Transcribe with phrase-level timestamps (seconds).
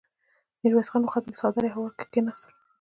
[0.61, 2.49] ميرويس خان وخندل، څادر يې هوار کړ، کېناست.